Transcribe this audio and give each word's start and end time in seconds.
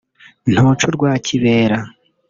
ntuca 0.51 0.83
urwa 0.89 1.11
kibera 1.25 1.77